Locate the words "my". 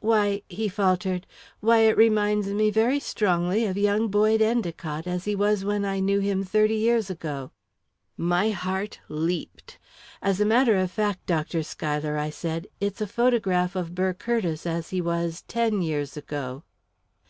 8.16-8.48